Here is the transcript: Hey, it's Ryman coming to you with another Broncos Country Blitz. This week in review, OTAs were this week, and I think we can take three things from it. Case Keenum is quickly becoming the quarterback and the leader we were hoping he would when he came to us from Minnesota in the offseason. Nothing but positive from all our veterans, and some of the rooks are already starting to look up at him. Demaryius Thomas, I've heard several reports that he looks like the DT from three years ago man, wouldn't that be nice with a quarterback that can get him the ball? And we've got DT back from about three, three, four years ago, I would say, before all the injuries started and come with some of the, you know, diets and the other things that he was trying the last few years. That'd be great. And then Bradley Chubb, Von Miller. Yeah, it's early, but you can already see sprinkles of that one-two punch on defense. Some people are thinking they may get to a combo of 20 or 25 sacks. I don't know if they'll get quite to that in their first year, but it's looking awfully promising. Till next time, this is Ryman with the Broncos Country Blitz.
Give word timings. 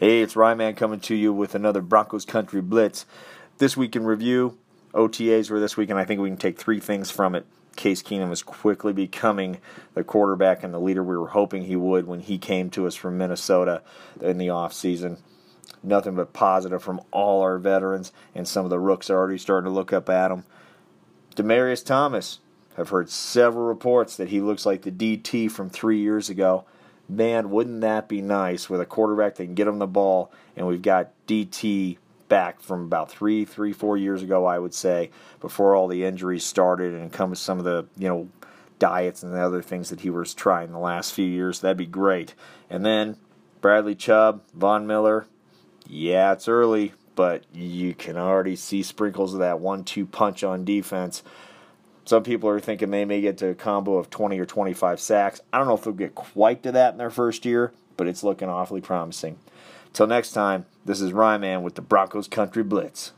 Hey, 0.00 0.22
it's 0.22 0.34
Ryman 0.34 0.76
coming 0.76 1.00
to 1.00 1.14
you 1.14 1.30
with 1.30 1.54
another 1.54 1.82
Broncos 1.82 2.24
Country 2.24 2.62
Blitz. 2.62 3.04
This 3.58 3.76
week 3.76 3.94
in 3.94 4.06
review, 4.06 4.56
OTAs 4.94 5.50
were 5.50 5.60
this 5.60 5.76
week, 5.76 5.90
and 5.90 5.98
I 5.98 6.06
think 6.06 6.22
we 6.22 6.30
can 6.30 6.38
take 6.38 6.58
three 6.58 6.80
things 6.80 7.10
from 7.10 7.34
it. 7.34 7.44
Case 7.76 8.02
Keenum 8.02 8.32
is 8.32 8.42
quickly 8.42 8.94
becoming 8.94 9.58
the 9.92 10.02
quarterback 10.02 10.62
and 10.62 10.72
the 10.72 10.80
leader 10.80 11.04
we 11.04 11.18
were 11.18 11.28
hoping 11.28 11.66
he 11.66 11.76
would 11.76 12.06
when 12.06 12.20
he 12.20 12.38
came 12.38 12.70
to 12.70 12.86
us 12.86 12.94
from 12.94 13.18
Minnesota 13.18 13.82
in 14.22 14.38
the 14.38 14.46
offseason. 14.46 15.18
Nothing 15.82 16.14
but 16.14 16.32
positive 16.32 16.82
from 16.82 17.02
all 17.10 17.42
our 17.42 17.58
veterans, 17.58 18.10
and 18.34 18.48
some 18.48 18.64
of 18.64 18.70
the 18.70 18.78
rooks 18.78 19.10
are 19.10 19.18
already 19.18 19.36
starting 19.36 19.66
to 19.66 19.74
look 19.74 19.92
up 19.92 20.08
at 20.08 20.30
him. 20.30 20.44
Demaryius 21.36 21.84
Thomas, 21.84 22.38
I've 22.78 22.88
heard 22.88 23.10
several 23.10 23.66
reports 23.66 24.16
that 24.16 24.30
he 24.30 24.40
looks 24.40 24.64
like 24.64 24.80
the 24.80 24.90
DT 24.90 25.50
from 25.50 25.68
three 25.68 25.98
years 25.98 26.30
ago 26.30 26.64
man, 27.10 27.50
wouldn't 27.50 27.80
that 27.80 28.08
be 28.08 28.22
nice 28.22 28.70
with 28.70 28.80
a 28.80 28.86
quarterback 28.86 29.34
that 29.36 29.44
can 29.44 29.54
get 29.54 29.66
him 29.68 29.78
the 29.78 29.86
ball? 29.86 30.32
And 30.56 30.66
we've 30.66 30.82
got 30.82 31.10
DT 31.26 31.98
back 32.28 32.60
from 32.60 32.84
about 32.84 33.10
three, 33.10 33.44
three, 33.44 33.72
four 33.72 33.96
years 33.96 34.22
ago, 34.22 34.46
I 34.46 34.58
would 34.58 34.74
say, 34.74 35.10
before 35.40 35.74
all 35.74 35.88
the 35.88 36.04
injuries 36.04 36.44
started 36.44 36.94
and 36.94 37.12
come 37.12 37.30
with 37.30 37.38
some 37.38 37.58
of 37.58 37.64
the, 37.64 37.86
you 37.98 38.08
know, 38.08 38.28
diets 38.78 39.22
and 39.22 39.34
the 39.34 39.40
other 39.40 39.62
things 39.62 39.90
that 39.90 40.00
he 40.00 40.10
was 40.10 40.32
trying 40.32 40.72
the 40.72 40.78
last 40.78 41.12
few 41.12 41.26
years. 41.26 41.60
That'd 41.60 41.76
be 41.76 41.86
great. 41.86 42.34
And 42.70 42.86
then 42.86 43.16
Bradley 43.60 43.94
Chubb, 43.94 44.42
Von 44.54 44.86
Miller. 44.86 45.26
Yeah, 45.86 46.32
it's 46.32 46.48
early, 46.48 46.94
but 47.16 47.44
you 47.52 47.94
can 47.94 48.16
already 48.16 48.56
see 48.56 48.82
sprinkles 48.82 49.34
of 49.34 49.40
that 49.40 49.60
one-two 49.60 50.06
punch 50.06 50.44
on 50.44 50.64
defense. 50.64 51.22
Some 52.10 52.24
people 52.24 52.48
are 52.48 52.58
thinking 52.58 52.90
they 52.90 53.04
may 53.04 53.20
get 53.20 53.38
to 53.38 53.50
a 53.50 53.54
combo 53.54 53.96
of 53.96 54.10
20 54.10 54.36
or 54.40 54.44
25 54.44 54.98
sacks. 54.98 55.40
I 55.52 55.58
don't 55.58 55.68
know 55.68 55.74
if 55.74 55.84
they'll 55.84 55.92
get 55.92 56.16
quite 56.16 56.60
to 56.64 56.72
that 56.72 56.90
in 56.90 56.98
their 56.98 57.08
first 57.08 57.44
year, 57.44 57.72
but 57.96 58.08
it's 58.08 58.24
looking 58.24 58.48
awfully 58.48 58.80
promising. 58.80 59.38
Till 59.92 60.08
next 60.08 60.32
time, 60.32 60.66
this 60.84 61.00
is 61.00 61.12
Ryman 61.12 61.62
with 61.62 61.76
the 61.76 61.82
Broncos 61.82 62.26
Country 62.26 62.64
Blitz. 62.64 63.12